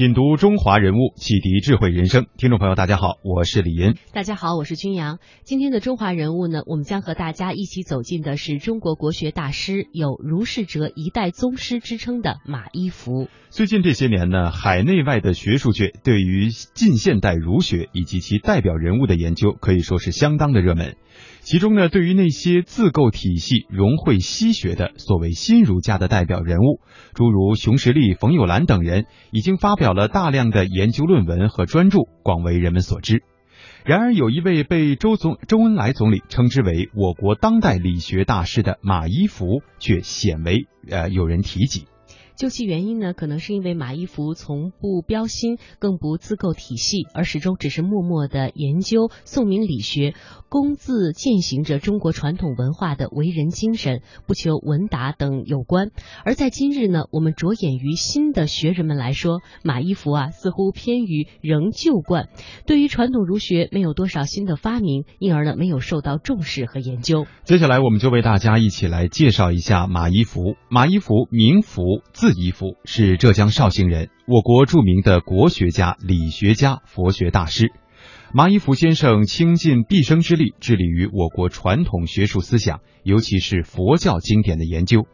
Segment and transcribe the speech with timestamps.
[0.00, 2.24] 品读中华人物，启迪智慧人生。
[2.38, 3.96] 听众朋友，大家好，我是李银。
[4.14, 5.18] 大家好，我是君阳。
[5.42, 13.28] 今天的中华人物呢，我们将和大家一起走进的是中国国学大师，有“如是哲一代宗师”之称的马一福。
[13.50, 20.96] 最近这些年呢，海内外的学术界对于近现代儒学以及其代表人物的研究，可以说是相当的热门。
[21.42, 26.80] 其中呢，对于那些自构体系、融汇西学的所谓新儒家的代表人物，
[27.12, 33.22] 诸如熊十力、冯友兰等人，已经发表了大量的研究论文和专著，广为人们所知。
[33.84, 41.86] 然而，有一位被周总周恩来总理称之为我国当代理学大师的马一福，却鲜为呃有人提及。
[42.40, 50.14] 究其原因呢，可能是因为马一福从不标新，更不自构体系，而始终只是默默的研究宋明理学，
[50.48, 55.90] 工字践行着中国传统文化的为人精神，不求文达等有关。
[56.24, 62.30] 而在今日呢，我们着眼于新的学人们来说，马一福啊，似乎偏于仍旧惯，
[62.64, 67.26] 对于传统儒学没有多少新的发明，因而呢，没有受到重视和研究。
[67.44, 70.54] 接下来，我们就为大家一起来介绍一下马一福。
[70.70, 71.82] 马一福，名福，
[72.14, 72.29] 字。
[72.32, 77.72] 字一孚是浙江绍兴人，我国著名的国学家、理学家、佛学大师。
[78.32, 85.06] 马一孚先生倾尽毕生之力，致力于我国传统学术思想，尤其是佛教经典的研究，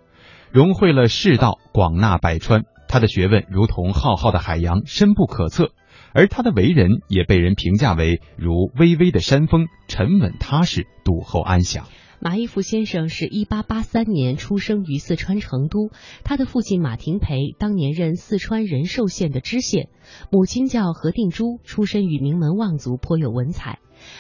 [0.51, 2.65] 融汇了世道，广纳百川。
[2.89, 5.69] 他的学问如同浩浩的海洋，深不可测；
[6.13, 11.87] 而他的为人也被人评价为如巍巍的山峰，沉稳踏实，笃厚安详。
[12.27, 15.93] 马一福先生是一八八三年出生于四川成都，
[16.25, 19.91] 他的父亲马廷培当年任四川仁寿县的知县，
[20.33, 23.79] 母亲叫何定珠，出身于名门望族，颇有文采。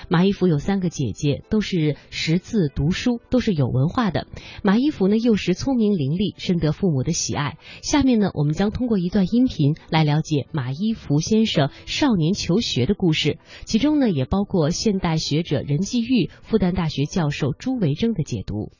[0.09, 4.27] 马一福有三个姐姐，都是识字读书，都是有文化的。
[4.63, 7.57] 马一福呢，幼时聪明伶俐，深得父母的喜爱。
[7.83, 18.73] 下面呢，我们将通过一段音频来了解马一福先生少年求学的故事，其中呢，也包括现代学者任继玉、复旦大学教授朱维铮的解读。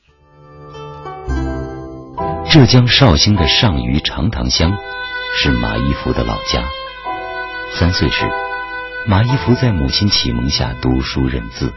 [2.49, 4.73] 浙江绍兴的上虞长塘乡
[5.37, 6.65] 是马一福的老家。
[7.75, 8.46] 三岁时。
[9.09, 11.73] 马一福在母亲启蒙下读书认字，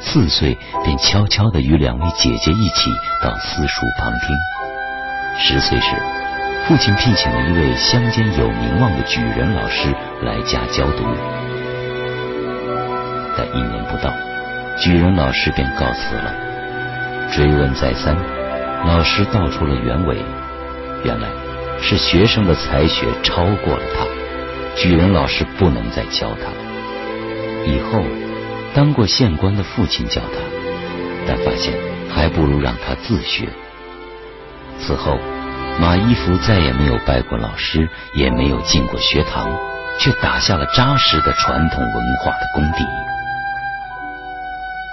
[0.00, 2.90] 四岁便悄悄地与两位姐姐一起
[3.22, 4.34] 到私塾旁听。
[5.38, 5.94] 十岁时，
[6.66, 11.04] 父亲聘请了一位乡间有名望的举人老师来家教读。
[13.36, 14.10] 但一年不到，
[14.78, 16.32] 举人老师便告辞了。
[17.34, 18.16] 追问再三，
[18.86, 20.16] 老师道出了原委：
[21.04, 21.28] 原来
[21.82, 24.06] 是学生的才学超过了他。
[24.76, 26.56] 举人老师不能再教他了。
[27.66, 28.02] 以后，
[28.74, 30.40] 当过县官的父亲教他，
[31.26, 31.74] 但发现
[32.10, 33.48] 还不如让他自学。
[34.78, 35.18] 此后，
[35.80, 39.56] 马一福再也没有拜过老师，也没有进过学堂，
[40.00, 42.84] 却打下了扎实的传统文化的功底。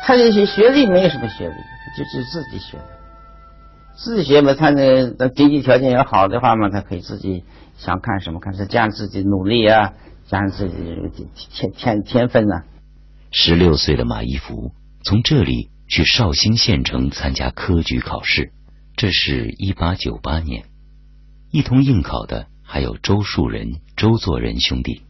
[0.06, 1.53] 他这些学历没有什么学历，
[1.97, 2.78] 就是自己学。
[4.03, 7.43] 自学嘛，他那经济条件要好的话嘛，他可以自己。
[7.77, 8.53] 想看什么看？
[8.53, 9.93] 是加上自己努力啊，
[10.27, 12.63] 加上自己天天天分呐。
[13.31, 18.51] 十六岁的马一福从这里去绍兴县城参加科举考试，
[18.97, 20.66] 这是一八九八年。
[21.51, 25.03] 一同应考的还有周树人、周作人兄弟。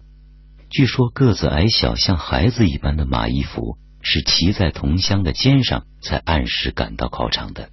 [0.70, 7.70] 据说个子矮小像孩子一般的马一福是骑在同乡的肩上才按时赶到考场的。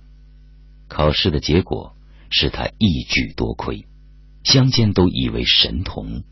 [0.89, 1.95] 考试的结果
[2.31, 3.87] 使他一举夺魁。
[4.45, 6.23] 乡间都以为神童，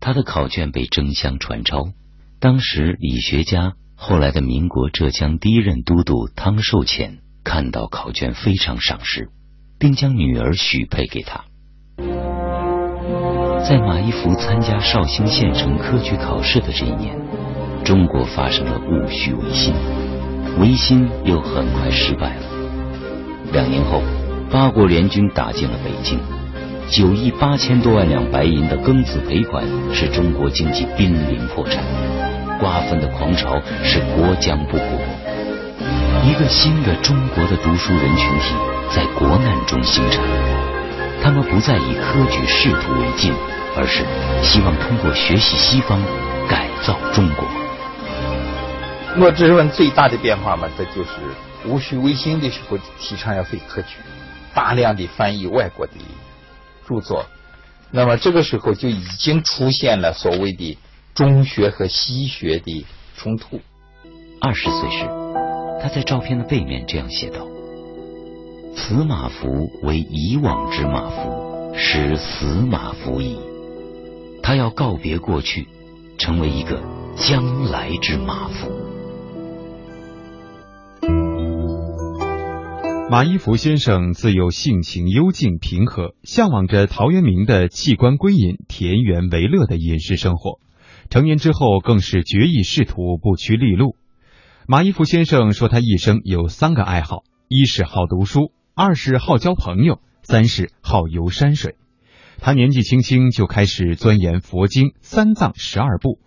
[0.00, 1.90] 他的考卷被争相传抄。
[2.40, 9.30] 当时理学家后来的民国浙江第一任都督汤寿潜看到考卷非常赏识，
[9.78, 11.44] 并将女儿许配给他。
[13.66, 17.16] 在马一福参加绍兴县城科举考试的这一年，
[17.84, 19.72] 中国发生了戊戌维新，
[20.60, 22.53] 维新又很快失败了。
[23.54, 24.02] 两年后，
[24.50, 26.18] 八国联军打进了北京。
[26.90, 31.78] 九亿八千多万两白银的庚子赔款，使中国经济濒临破产；
[32.58, 34.98] 瓜分的狂潮使国将不国。
[36.24, 38.54] 一个新的中国的读书人群体
[38.90, 40.20] 在国难中形成，
[41.22, 43.32] 他们不再以科举仕途为进，
[43.76, 44.02] 而是
[44.42, 46.02] 希望通过学习西方
[46.48, 47.46] 改造中国。
[49.16, 51.10] 我知识分最大的变化嘛，这就是
[51.66, 53.96] 戊戌维新的时候提倡要废科举，
[54.54, 55.92] 大量的翻译外国的
[56.86, 57.24] 著作。
[57.90, 60.76] 那么这个时候就已经出现了所谓的
[61.14, 62.84] 中学和西学的
[63.16, 63.60] 冲突。
[64.40, 65.08] 二十岁时，
[65.80, 67.46] 他在照片的背面这样写道
[68.76, 73.38] ：“此马服为以往之马服，使死马服矣。”
[74.42, 75.66] 他要告别过去，
[76.18, 76.82] 成为一个
[77.16, 78.93] 将来之马夫。
[83.14, 90.58] 马一浮先生自幼性情幽静平和，向往着陶渊明的弃官归隐、田园为乐的饮食生活。
[91.10, 93.94] 成年之后，更是决意仕途，不屈利禄。
[94.66, 101.76] 马一浮先生说，他一生有三个爱好：一是好读书，二是好交朋友，三是好游山水。
[102.38, 106.18] 他年纪轻轻就开始钻研佛经、三藏十二部。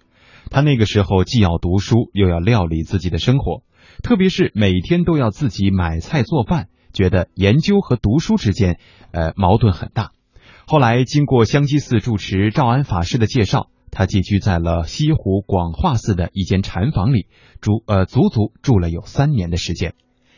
[0.50, 3.63] 他那个时候既要读书，又要料理自己的生活，
[4.04, 6.69] 特别是每天都要自己买菜做饭。
[6.94, 8.80] 觉得研究和读书之间，
[9.12, 10.12] 呃，矛盾很大。
[10.66, 17.28] 后来经过香积寺住持赵安法师的介绍，他寄居在了西湖广化寺的一间禅房里，
[17.62, 19.94] 住呃足足住了有三年的时间。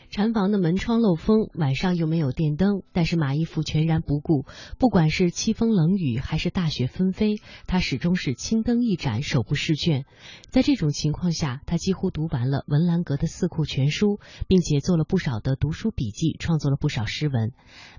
[0.09, 4.45] 禅房的门窗漏风，晚上又没有电灯，但是马一浮全然不顾。
[4.79, 7.35] 不管是凄风冷雨，还是大雪纷飞，
[7.67, 10.05] 他始终是青灯一盏，手不释卷。
[10.49, 17.51] 在这种情况下，他几乎读完了文澜阁的四库全书，并且做了不少的读书笔记，创作了不少诗文。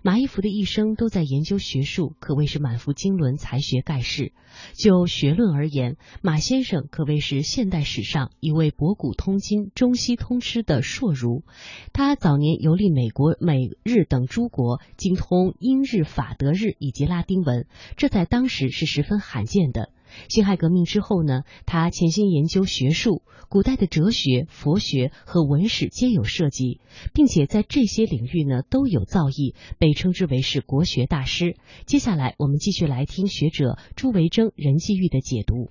[0.03, 4.33] 马一浮的一生都在研究学术，可谓是满腹经纶，才学盖世。
[4.75, 11.45] 就学论而言，马先生可谓是现代史上一位博古通今、中西通吃的硕儒。
[11.93, 17.67] 他他早年游历美国、美日等诸国，精通英日法德日以及拉丁文，
[17.99, 19.91] 这在当时是十分罕见的。
[20.31, 23.21] 辛亥革命之后呢，他潜心研究学术，
[23.51, 26.81] 古代的哲学、佛学和文史皆有涉及，
[27.13, 31.57] 并且在这些领域呢都有造诣，被称之为是国学大师。
[31.85, 35.69] 接下来我们继续来听学者朱维铮、任继玉的解读。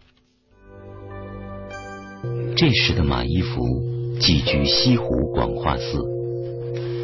[2.56, 6.19] 这时的马一浮寄居西湖广化寺。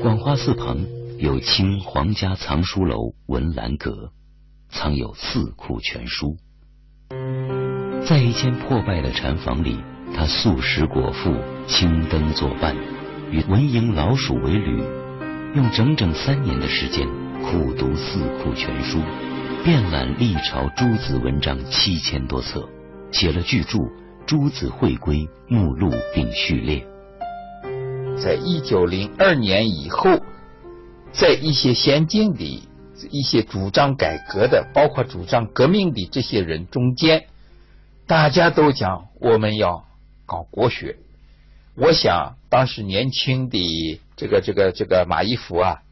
[0.05, 0.85] 广花寺旁
[1.17, 4.11] 有清皇家藏书楼文澜阁，
[4.69, 6.37] 藏有四库全书。
[8.07, 9.79] 在一间破败的禅房里，
[10.13, 11.33] 他素食果腹，
[11.65, 12.75] 青灯作伴，
[13.31, 14.83] 与文蝇老鼠为侣，
[15.55, 17.07] 用整整三年的时间
[17.41, 18.99] 苦读四库全书，
[19.63, 22.69] 遍览历朝诸子文章七千多册，
[23.11, 23.79] 写了巨著
[24.27, 25.15] 《诸子会归》
[25.47, 26.85] 目录并序列。
[28.25, 30.19] 在一九零二年以后，
[31.13, 32.63] 在一些先进的、
[33.11, 37.27] 一些主张改革的，包括主张革命的这些人中间，
[38.07, 39.85] 大家都讲我们要
[40.25, 40.97] 搞国学。
[41.75, 45.83] 我想当时年轻的这个、这个、这个马一浮啊，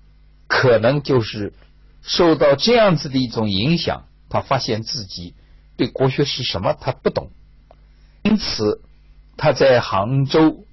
[0.47, 1.53] 可能就是
[2.01, 5.35] 受到这样子的一种影响，他发现自己
[5.77, 7.29] 对国学是什么他不懂，
[8.23, 8.81] 因此
[9.37, 10.65] 他在杭州。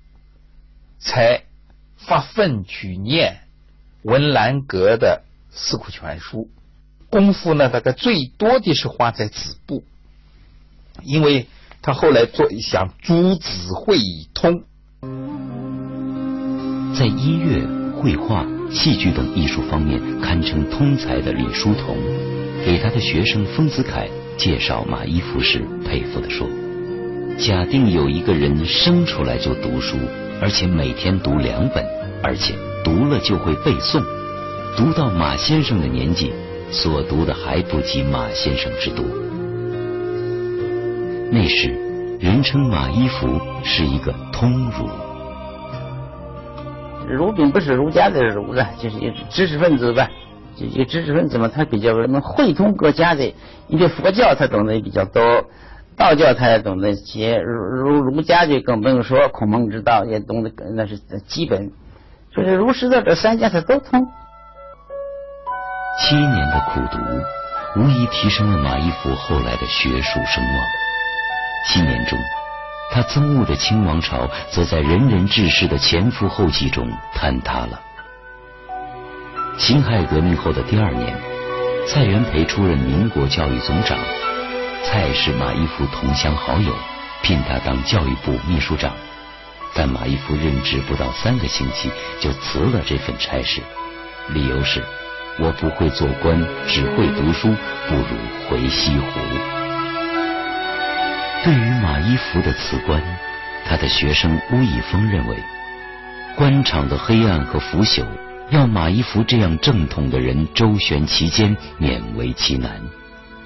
[1.02, 1.44] 才
[2.06, 3.40] 发奋去念
[4.02, 6.48] 文澜阁的四库全书，
[7.10, 9.84] 功夫呢大概最多的是花在子部，
[11.02, 11.46] 因为
[11.82, 13.98] 他后来做想诸子会
[14.34, 14.64] 通，
[16.94, 21.96] 在音乐、绘画、戏剧等艺术方面堪称通才的李叔同，
[22.64, 26.48] 给他的学生丰子恺介绍马一浮时，佩服的说
[27.38, 29.98] ：“假定有一个人生出来就读书。”
[30.40, 31.84] 而且每天读两本，
[32.22, 34.02] 而且读了就会背诵，
[34.76, 36.32] 读到马先生的年纪，
[36.70, 39.04] 所读的还不及马先生之多。
[41.30, 41.68] 那时
[42.18, 44.88] 人称马一浮是一个通儒，
[47.06, 50.08] 儒并不是儒家的儒啊，就是一知识分子吧，
[50.56, 53.34] 就一知识分子嘛，他比较能汇通各家的，
[53.68, 55.22] 因为佛教他懂得也比较多。
[56.00, 60.96] 道教他也懂得些，儒儒儒家就更不用说，孔孟之道也懂得，那是
[61.28, 61.70] 基本。
[62.34, 64.06] 就是儒释道这三家他都通。
[65.98, 66.98] 七年的苦读，
[67.78, 70.66] 无疑提升了马一浮后来的学术声望。
[71.68, 72.18] 七年中，
[72.90, 77.78] 他憎恶的清王朝，则在人人志士的前赴后继中坍塌了。
[79.58, 81.14] 辛亥革命后的第二年，
[81.86, 83.98] 蔡元培出任民国教育总长。
[84.82, 86.74] 蔡是马一浮同乡好友，
[87.22, 88.92] 聘他当教育部秘书长，
[89.74, 93.60] 但马一浮任职不到三个星期就辞了这份差事，
[94.28, 94.82] 理由是：
[95.38, 97.54] 我不会做官，只会读书，
[97.88, 98.16] 不如
[98.48, 99.20] 回西湖。
[101.44, 103.02] 对于马一浮的辞官，
[103.66, 105.36] 他的学生巫以峰认为，
[106.36, 108.04] 官场的黑暗和腐朽，
[108.50, 112.80] 要马一浮这样正统的人周旋其间，勉为其难。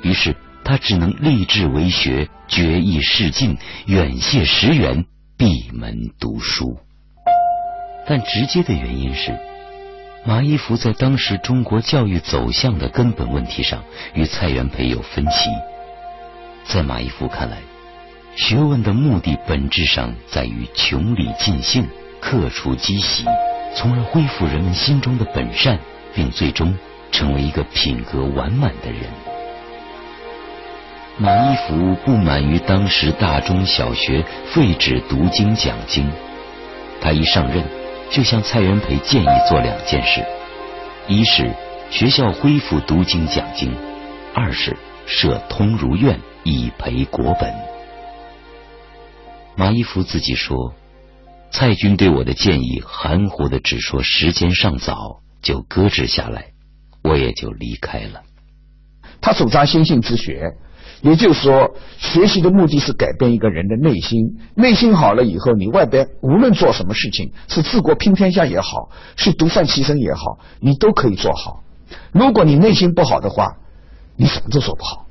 [0.03, 0.35] 于是
[0.65, 5.05] 他只能立志为学，决意仕进，远谢石原，
[5.37, 6.79] 闭门读书。
[8.07, 9.39] 但直接的原因是，
[10.25, 15.51] 马一浮在当时中国教育走向的根本问题上，与蔡元培有分歧。
[16.65, 17.59] 在马一浮看来，
[18.35, 21.87] 学问的目的本质上在于穷理尽性，
[22.21, 23.25] 克除积习，
[23.77, 25.79] 从而恢复人们心中的本善，
[26.15, 26.75] 并最终
[27.13, 29.03] 成为一个品格完满的人。
[31.17, 36.11] 马一浮不满于当时大中小学废止读经讲经，
[37.01, 37.63] 他一上任
[38.11, 40.25] 就向蔡元培建议做两件事：
[41.07, 41.55] 一是
[41.89, 43.71] 学校恢复读经讲经；
[44.35, 47.55] 二是设通儒院以培国本。
[49.55, 50.75] 马一浮自己说
[51.53, 56.47] ：“蔡军对我的建议含糊的只说时间尚早，就搁置下来，
[57.05, 58.23] 我也就离开了。”
[59.23, 60.55] 他主张心性之学，
[61.05, 64.39] 也就是说，学习的目的是改变一个人的内心。
[64.55, 71.63] 内心好了以后，你外边无论做什么事情，是治国平天下也好，是独善其身也好，你都可以做好。
[72.11, 73.59] 如果你内心不好的话，
[74.17, 75.07] 你什么都做不好。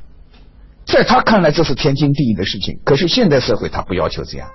[0.83, 2.79] 在他看来，这是天经地义的事情。
[2.83, 4.47] 可是现代社会，他不要求这样。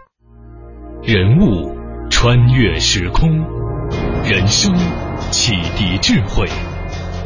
[1.04, 1.73] 人物
[2.11, 3.30] 穿越时空，
[4.25, 4.75] 人生
[5.30, 6.49] 启迪智慧，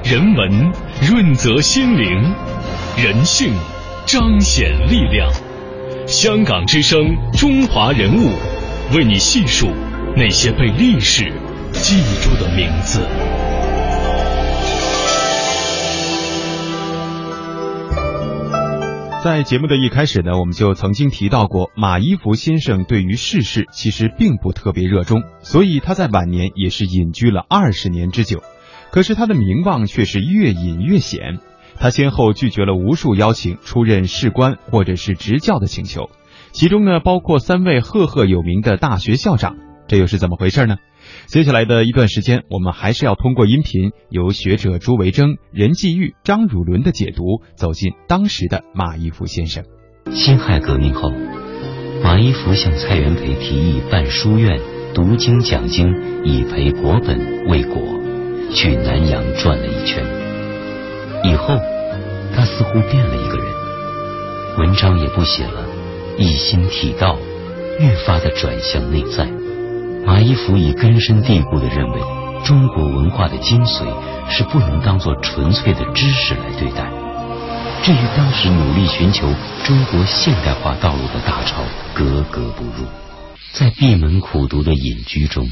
[0.04, 2.34] 人文润泽心灵，
[2.98, 3.54] 人性
[4.06, 5.32] 彰显力量。
[6.06, 8.30] 香港之声，中华人物，
[8.94, 9.68] 为你细数
[10.16, 11.32] 那些被历史
[11.72, 13.00] 记住的名字。
[19.24, 28.42] 在节目的一开始呢，我们就曾经提到过，马一福先生对于世事其实并不特别热衷，所以他在晚年也是隐居了二十年之久。
[28.90, 31.38] 可是他的名望却是越隐越显，
[31.78, 36.10] 他先后拒绝了无数邀请出任士官或者是执教的请求，
[36.52, 39.56] 其中呢包括三位赫赫有名的大学校长，
[39.88, 40.76] 这又是怎么回事呢？
[41.26, 49.64] 接下来的一段时间，我们还是要通过音频，由学者朱维铮、任继玉、张汝伦的解读，走进当时的马一浮先生。
[50.12, 51.10] 辛亥革命后，
[52.04, 54.60] 马一浮向蔡元培提议办书院、
[54.94, 55.92] 读经讲经，
[56.24, 57.76] 以培国本为国，
[58.54, 60.21] 去南洋转了一圈。
[61.24, 61.58] 以后，
[62.34, 63.46] 他似乎变了一个人，
[64.58, 65.64] 文章也不写了，
[66.18, 67.16] 一心体道，
[67.78, 69.28] 越发的转向内在。
[70.04, 72.00] 马一浮已根深蒂固的认为，
[72.44, 73.84] 中国文化的精髓
[74.28, 76.90] 是不能当做纯粹的知识来对待，
[77.84, 79.32] 这与当时努力寻求
[79.64, 81.62] 中国现代化道路的大潮
[81.94, 82.86] 格格不入。
[83.52, 85.48] 在闭门苦读的隐居中，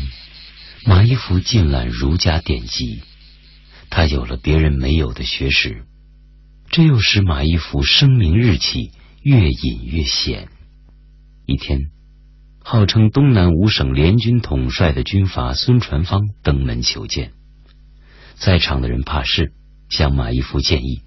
[0.84, 3.02] 马一浮尽览儒家典籍，
[3.90, 5.84] 他有了别人没有的学识，
[6.70, 8.92] 这又使马一福声名日起，
[9.22, 10.48] 越隐越显。
[11.44, 11.90] 一天。
[12.62, 17.32] 号称东南五省联军统帅的军阀孙传芳登门求见，
[18.34, 19.54] 在场的人怕事，
[19.88, 21.00] 向马一福建议：“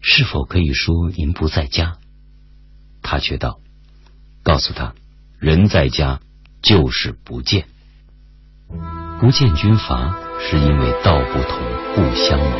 [0.00, 1.98] 是否可以说您不在家？”
[3.02, 3.60] 他却道
[4.42, 4.94] ：“告诉他，
[5.38, 6.20] 人在家
[6.62, 7.68] 就是不见。
[9.20, 11.58] 不见军阀是因为道不同，
[11.94, 12.58] 不相谋。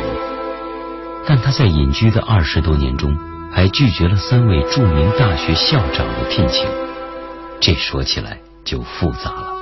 [1.25, 3.17] 但他在隐居的二十多年中，
[3.51, 6.67] 还拒绝了三位著名大学校长的聘请。”
[7.61, 9.53] 这说起来就复杂了。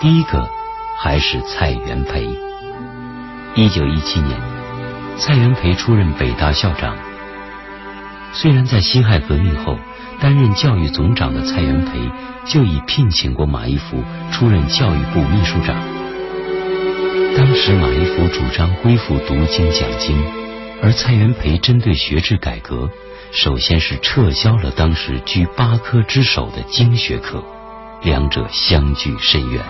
[0.00, 0.48] 第一个
[0.98, 2.28] 还是蔡元培。
[3.54, 4.38] 一九一七年，
[5.16, 6.96] 蔡元培出任北大校长。
[8.32, 9.78] 虽然在辛亥革命后
[10.20, 12.10] 担任教育总长的蔡元培
[12.44, 16.03] 就已聘请过马一浮出任教育部秘书长。
[17.54, 20.20] 当时马一浮主张恢复读经讲经，
[20.82, 22.90] 而蔡元培针对学制改革。
[23.30, 27.44] 首先是撤销了当时居八科之首的经学科，
[28.02, 29.64] 两者相距甚远。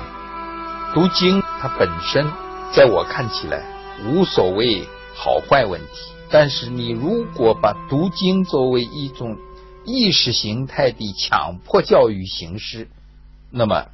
[0.94, 2.26] 读经它本身
[2.72, 3.62] 在我看起来
[4.06, 9.36] 无所谓好坏问题，但是你如果把读经作为一种
[9.84, 12.88] 意识形态的强迫教育形式，
[13.50, 13.88] 那么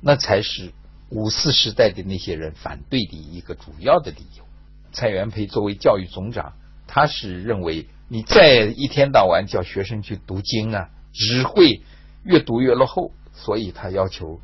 [0.00, 0.72] 那才是
[1.10, 4.44] 五四时代的那些人反对的一个主要的理由。
[4.92, 6.52] 蔡元培作为教育总长，
[6.86, 7.88] 他是认为。
[8.08, 11.82] 你再一天到晚叫学生去读经啊，只会
[12.22, 14.40] 越读越落后，所以他要求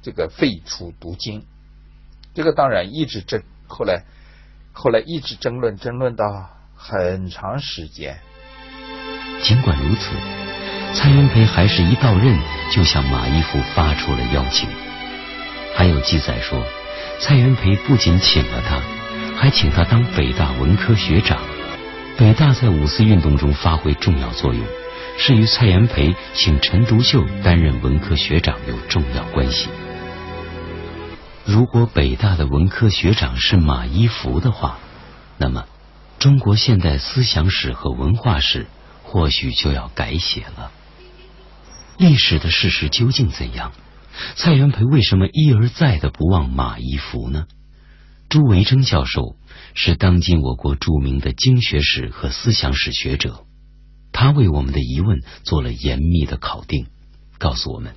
[0.00, 1.44] 这个废除读经。
[2.32, 4.04] 这个当然一直争，后来
[4.72, 8.18] 后来一直争论，争论到很长时间。
[9.42, 10.14] 尽管如此，
[10.94, 12.38] 蔡元培还是一到任
[12.74, 14.91] 就向马一夫发出了邀请。
[15.74, 16.64] 还有记载说，
[17.20, 18.80] 蔡元培不仅请了他，
[19.36, 21.38] 还请他当北大文科学长。
[22.18, 24.64] 北大在五四运动中发挥重要作用，
[25.18, 29.68] 是与蔡元培请陈独秀担任文科学长有重要关系。
[31.44, 34.78] 如果北大的文科学长是马一孚的话，
[35.38, 35.64] 那么
[36.18, 38.66] 中国现代思想史和文化史
[39.02, 40.70] 或许就要改写了。
[41.98, 43.72] 历史的事实究竟怎样？
[44.36, 47.46] 蔡元培为什么一而再的不忘马一福呢？
[48.28, 49.36] 朱维铮教授
[49.74, 53.46] 是当今我国著名的经学史和思想史学者，
[54.10, 56.86] 他为我们的疑问做了严密的考定，
[57.38, 57.94] 告诉我们。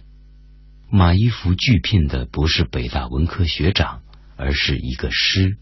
[0.90, 4.02] 马一福拒聘的不是北大文科学长，
[4.38, 5.58] 而是一个师，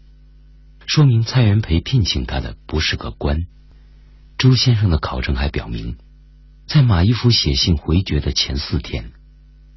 [0.86, 3.46] 说明蔡元培聘请他的不是个官。
[4.36, 5.96] 朱先生的考证还表明，
[6.66, 9.12] 在马一福写信回绝的前四天，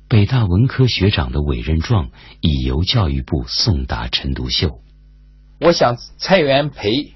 [0.09, 4.79] 北大文科学长的委任状已由教育部送达陈独秀。
[5.59, 7.13] 我想，蔡元培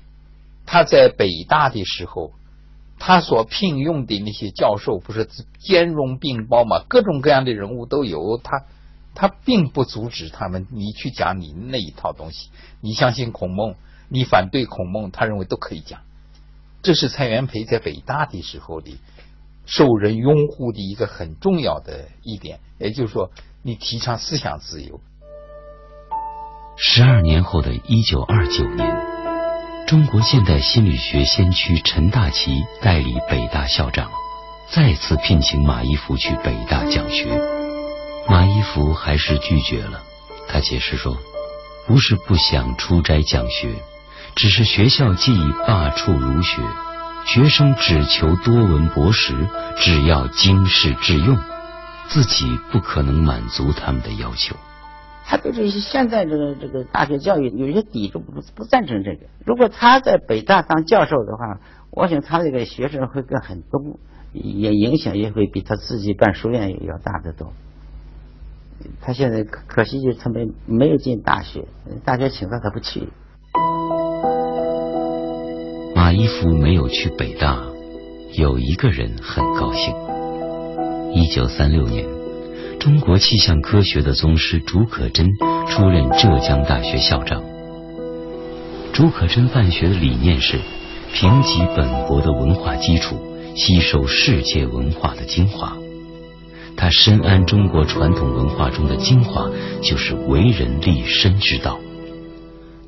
[0.65, 2.33] 他在北大的时候。
[3.03, 6.85] 他所聘用的那些教授不是兼容并包嘛？
[6.87, 8.65] 各种各样的人物都有，他
[9.15, 10.67] 他并不阻止他们。
[10.69, 13.73] 你去讲你那一套东西，你相信孔孟，
[14.07, 16.01] 你反对孔孟，他认为都可以讲。
[16.83, 18.95] 这是蔡元培在北大的时候的
[19.65, 23.31] 受人拥护的一个很重要的一点，也就是说，
[23.63, 24.99] 你提倡思想自由。
[26.77, 29.11] 十二年后的一九二九年。
[29.87, 34.09] 中国现代心理学先驱陈大奇代理北大校长，
[34.69, 37.27] 再次聘请马一孚去北大讲学。
[38.25, 40.01] 马一孚还是拒绝了。
[40.47, 41.17] 他解释说
[41.87, 43.75] ：“不是不想出斋讲学，
[44.33, 46.61] 只是学校既已罢黜儒学，
[47.25, 49.33] 学生只求多闻博识，
[49.77, 51.37] 只要经世致用，
[52.07, 54.55] 自己不可能满足他们的要求。”
[55.23, 59.27] 他对这些现在这个这个大学教育有些抵触，不不赞成这个。
[59.45, 63.97] 如果他在北大当教授的话，我想他这个学生会更很多，
[64.33, 67.53] 也影响也会比他自己办书院要大得多。
[68.99, 71.65] 他现在可可惜就是他没没有进大学，
[72.03, 73.07] 大学请他他不去。
[76.17, 77.63] 一孚没有去北大，
[78.33, 79.93] 有一个人很高兴。
[81.13, 82.05] 一九三六年。
[82.79, 87.43] 中国气象科学的宗师竺可桢出任浙江大学校长。
[88.91, 90.57] 竺可桢办学的理念是
[91.13, 93.21] 评级本国的文化基础，
[93.55, 95.77] 吸收世界文化的精华。
[96.75, 99.47] 他深谙中国传统文化中的精华
[99.83, 101.79] 就是为人立身之道。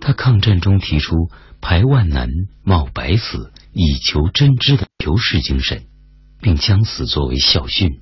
[0.02, 1.30] 他抗战中提出
[1.64, 2.28] 排万难、
[2.66, 5.86] 冒百死以求真知的求是精神，
[6.42, 8.02] 并将此作为校训。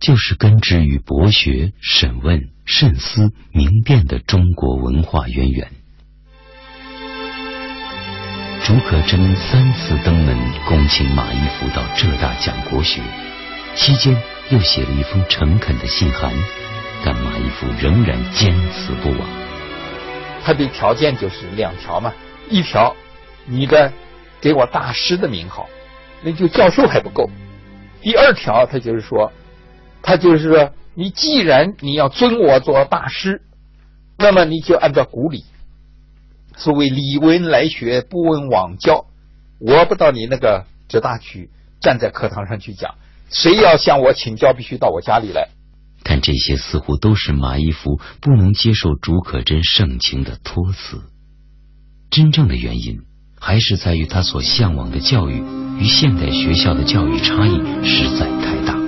[0.00, 5.70] 就是根植于博学、审问、慎思、明辨的中国文化渊源。
[8.64, 10.36] 竺可桢三次登门
[10.66, 13.02] 恭请马一孚到浙大讲国学，
[13.76, 14.16] 期间
[14.50, 16.32] 又写了一封诚恳的信函，
[17.04, 19.28] 但马一孚仍然坚持不往。
[20.42, 22.12] 他的条件就是两条嘛，
[22.48, 22.94] 一条，
[23.46, 23.92] 你的
[24.40, 25.68] 给我大师的名号，
[26.22, 27.28] 那就教授还不够；
[28.00, 29.32] 第二条，他就是说。
[30.06, 33.40] 他就是说，你既然你要尊我做大师，
[34.18, 35.46] 那么你就按照古礼，
[36.56, 39.06] 所谓礼闻来学，不问往教。
[39.58, 41.48] 我不到你那个浙大去，
[41.80, 42.96] 站在课堂上去讲，
[43.30, 45.48] 谁要向我请教，必须到我家里来。
[46.02, 51.00] 但这些似乎都是马一孚不能接受竺可桢盛情的托辞。
[52.14, 53.00] 真正的原因，
[53.40, 55.42] 还是在于他所向往的教育
[55.80, 58.78] 与现代学校的教育差异实在太大。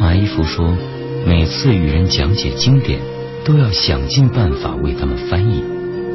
[0.00, 0.74] 马一孚说
[1.28, 2.98] ：“每次与人讲解经典，
[3.44, 5.62] 都要想尽办法为他们翻译。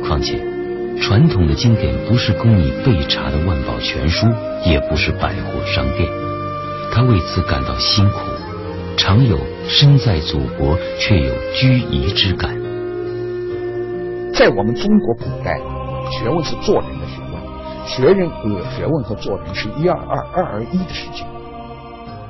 [0.08, 0.44] 况且，
[1.00, 4.26] 传统的经典不是供你备查的万宝全书，
[4.66, 6.10] 也不是百货商店。
[6.92, 8.18] 他为此感到辛苦，
[8.98, 12.58] 常有身在祖国却有居夷之感。
[14.34, 15.62] 在我们中国古代，
[16.12, 21.26] 学问是做人的学问，学人和学问和做人是一二二二二一的事情。”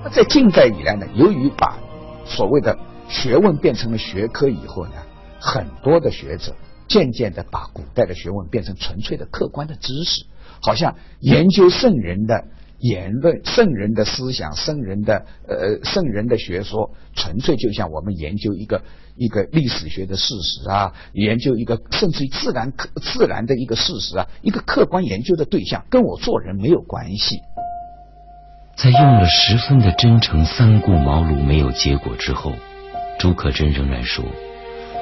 [0.03, 1.77] 那在近代以来呢，由于把
[2.25, 4.93] 所谓的学问变成了学科以后呢，
[5.39, 6.53] 很多的学者
[6.87, 10.25] 渐渐的把古代的学问变成纯粹的客观的知识，
[10.61, 12.45] 好像研究圣人的
[12.79, 18.81] 言论、圣人的思想、圣人的呃圣人的学说，纯粹就像我们研究一个
[19.15, 27.41] 一个历史学的事实啊，研究一个甚至于自然客自然的一个事实啊，一个客观研究的对象，跟我做人没有关系。
[28.75, 32.53] 在用了十分的真诚，三顾茅庐没有结果之后，
[33.17, 34.23] 朱可桢仍然说：“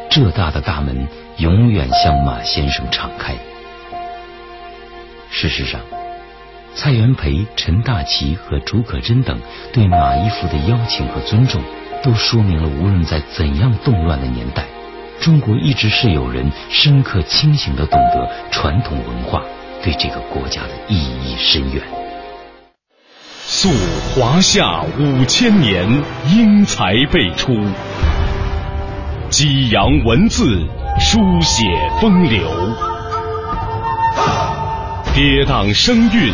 [0.09, 1.09] 浙大的大门
[1.39, 3.35] 永远向马先生敞开。”
[5.29, 5.81] 事实上，
[6.77, 9.39] 蔡元培、陈大奇和竺可桢等
[9.71, 11.63] 对马一夫的邀请和尊重，
[12.03, 14.65] 都说明了无论在怎样动乱的年代，
[15.21, 19.41] 中国一直是有人深刻清醒的懂得传统文化
[19.81, 21.81] 对这个国家的意义深远。
[23.39, 23.69] 溯
[24.13, 25.87] 华夏五千年，
[26.29, 27.53] 英才辈出；
[29.29, 30.43] 激扬文字，
[30.99, 31.63] 书写
[32.01, 32.41] 风流。
[35.13, 36.33] 跌宕声韵，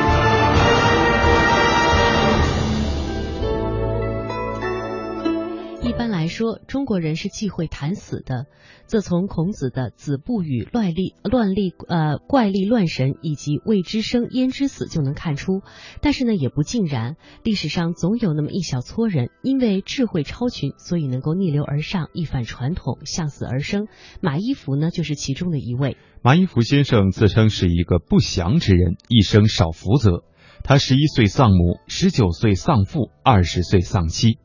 [6.41, 8.47] 说中国人是忌讳谈死的，
[8.87, 15.61] 这从孔子的“子不语乱立乱立呃怪力乱神”以及“未知生焉知死”就能看出。
[16.01, 17.15] 但是呢，也不尽然。
[17.43, 23.87] 历史上总有那么一小撮人，因为智慧超群，所以能够逆流而上，一反传统，向死而生。
[24.19, 25.95] 马一福呢，就是其中的一位。
[26.23, 30.23] 马一福先生自称是一个不祥之人，一生少福泽。
[30.63, 34.39] 他十一岁丧母，十九岁丧父，二十岁丧妻。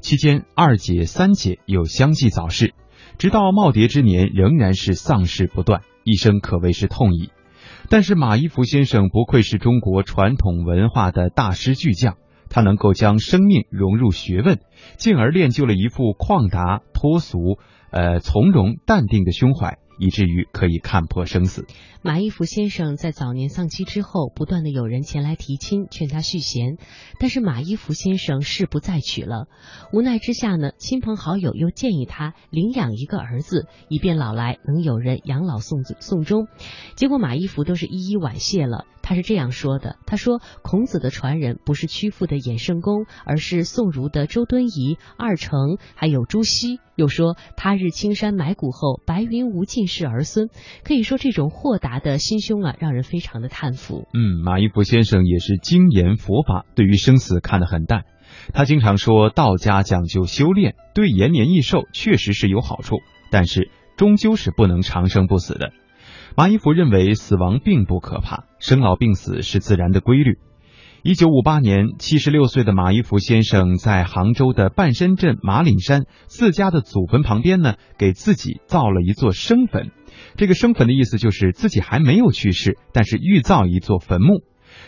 [0.00, 2.74] 期间，二姐、三姐又相继早逝，
[3.18, 7.30] 直到耄耋之年，仍然是丧事不断，一生可谓是痛矣。
[7.90, 12.16] 但是马一浮先生不愧是中国传统文化的大师巨匠，
[12.48, 14.60] 他能够将生命融入学问，
[14.96, 17.58] 进而练就了一副旷达脱俗、
[17.90, 19.78] 呃从容淡定的胸怀。
[19.98, 21.66] 以至于可以看破生死。
[22.02, 26.76] 马一福先生在早年丧妻之后，不断的有人前来提亲，劝他续弦，
[27.18, 29.48] 但是马一福先生誓不再娶了。
[29.92, 36.46] 无奈之下呢，亲朋好友又建议他领养一个儿子，以便老来能有人养老送送终。
[36.94, 38.86] 结果马一福都是一一婉谢了。
[39.02, 46.78] 他是这样说的：“他说，孔子的传人不是屈阜的衍圣公，而是宋儒的周敦颐、二程，还有朱熹。
[46.98, 50.48] 又说，他日青山埋骨后，白云无尽是儿孙。
[50.82, 54.08] 可以说，这种豁达的心胸啊，让人非常的叹服。
[54.12, 58.02] 嗯，马一孚先生也是精研佛法，对于生死看得很淡。
[58.52, 62.96] 他经常说，道家讲究修炼，对延年益寿确实是有好处，
[63.30, 65.70] 但是终究是不能长生不死的。”
[66.36, 70.38] 马一孚认为死亡并不可怕，生老病死是自然的规律。
[71.02, 79.92] 一九五八年，七十六岁的马一福先生在杭州的半山镇马岭山自家的祖坟旁边呢，给自己造了一座生坟。
[80.36, 84.42] 这个生坟的意思就是自己还没有去世，但是欲造一座坟墓。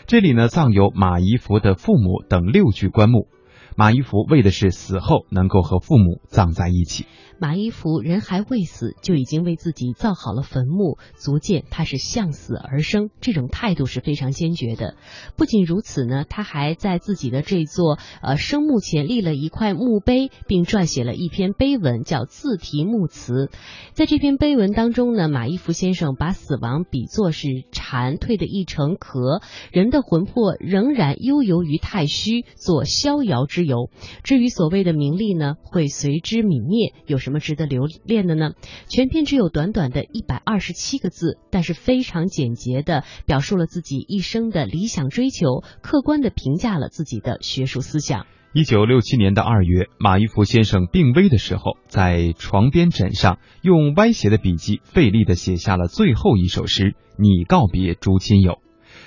[0.05, 3.27] 这里呢，葬有马一福的父母等六具棺木。
[3.75, 7.05] 马一福为的是死后能够和父母葬在一起。
[7.39, 14.95] 马一福人还未死，就已经为自己造好了坟墓，足见他是向死而生，这种态度是非常坚决的。
[15.37, 23.47] 不仅如此呢，他还在自己的这座呃生墓前立了一块墓碑，并撰写了一篇碑文，叫《自题墓词》。
[23.93, 33.89] 在这篇碑文当中呢，马一福先生把死亡比作是蝉蜕的一层壳，人的魂魄仍然悠游于太虚，做逍遥之由。
[34.23, 37.41] 至于所谓的名利呢，会随之泯灭，有什么？
[37.41, 38.51] 值得留恋的呢？
[38.87, 48.27] 全篇只有短短的一百二十七个字，但是非常简洁的表述了自己一生的理想追求，客观的评价了自己的学术思想。
[48.53, 58.51] 一九六七年的二月，马一孚先生病危的时候，在床边枕上用歪斜的笔迹费力的写下了最后一首诗《你告别诸亲友》。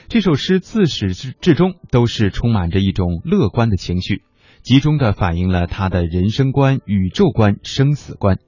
[0.09, 4.23] 这首诗自始至至终都是充满着一种乐观的情绪。
[4.65, 8.39] 集中的反映了他的人生观、宇宙观、生死观。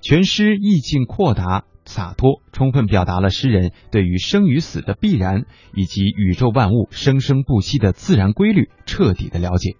[0.00, 9.72] 全诗意境阔达、洒脱，充分表达了诗人对于生与死的必然，以及宇宙万物生生不息的自然规律彻底的了解。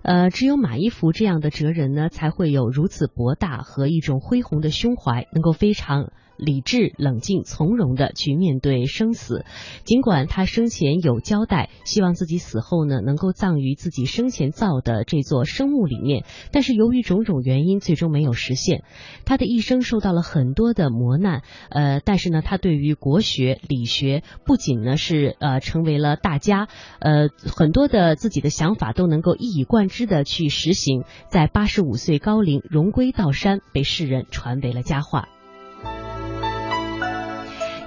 [0.00, 6.10] 呃，只有马一孚这样的哲人呢，才会有如此博大和一种恢宏的胸怀，能够非常。
[6.38, 9.44] 理智、冷静、从容的去面对生死，
[9.84, 18.82] 尽管他生前有交代，希望自己死后呢能够葬于自己生前造的这座生墓里面，但是由于种种原因，最终没有实现。
[19.24, 26.68] 他的一生受到了很多的磨难，呃，但是呢，他对于国学、理学不仅呢是呃成为了大家，
[27.00, 35.28] 呃，很多的自己的想法都能够一以贯之的去实行，在八十五岁高龄荣归道山，被世人传为了佳话。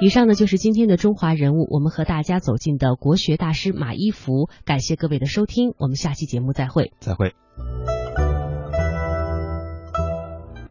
[0.02, 4.50] 以上呢就是今天的中华人物，我们和大家走进的国学大师马一福。
[4.64, 6.94] 感谢各位的收听，我们下期节目再会。
[7.02, 7.34] 再会。